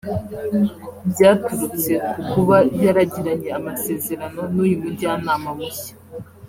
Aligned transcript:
byaturutse 1.11 1.93
ku 2.15 2.21
kuba 2.31 2.57
yaragiranye 2.83 3.49
amasezerano 3.59 4.41
n’uyu 4.53 4.77
mujyanama 4.83 5.49
mushya 5.59 5.93